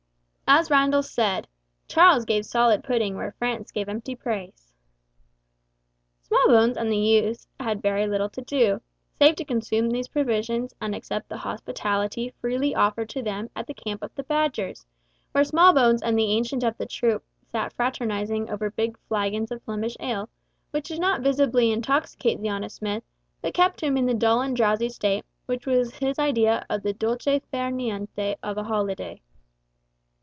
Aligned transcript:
As 0.53 0.69
Randall 0.69 1.01
said, 1.01 1.47
"Charles 1.87 2.25
gave 2.25 2.45
solid 2.45 2.83
pudding 2.83 3.15
where 3.15 3.31
Francis 3.39 3.71
gave 3.71 3.87
empty 3.87 4.15
praise"! 4.17 4.73
Smallbones 6.23 6.75
and 6.75 6.91
the 6.91 6.95
two 6.97 7.25
youths 7.25 7.47
had 7.57 7.81
very 7.81 8.05
little 8.05 8.27
to 8.31 8.41
do, 8.41 8.81
save 9.17 9.37
to 9.37 9.45
consume 9.45 9.89
these 9.89 10.09
provisions 10.09 10.73
and 10.81 10.93
accept 10.93 11.29
the 11.29 11.37
hospitality 11.37 12.33
freely 12.41 12.75
offered 12.75 13.07
to 13.11 13.21
them 13.23 13.49
at 13.55 13.65
the 13.65 13.73
camp 13.73 14.03
of 14.03 14.13
the 14.13 14.23
Badgers, 14.25 14.85
where 15.31 15.45
Smallbones 15.45 16.01
and 16.01 16.19
the 16.19 16.31
Ancient 16.33 16.63
of 16.65 16.77
the 16.77 16.85
troop 16.85 17.23
sat 17.49 17.71
fraternising 17.71 18.49
over 18.49 18.69
big 18.69 18.97
flagons 19.07 19.51
of 19.51 19.63
Flemish 19.63 19.95
ale, 20.01 20.27
which 20.71 20.89
did 20.89 20.99
not 20.99 21.21
visibly 21.21 21.71
intoxicate 21.71 22.41
the 22.41 22.49
honest 22.49 22.75
smith, 22.75 23.03
but 23.41 23.53
kept 23.53 23.79
him 23.79 23.95
in 23.95 24.05
the 24.05 24.13
dull 24.13 24.41
and 24.41 24.57
drowsy 24.57 24.89
state, 24.89 25.23
which 25.45 25.65
was 25.65 25.95
his 25.99 26.19
idea 26.19 26.65
of 26.69 26.83
the 26.83 26.91
dolce 26.91 27.39
far 27.53 27.71
niente 27.71 28.35
of 28.43 28.57
a 28.57 28.65
holiday. 28.65 29.21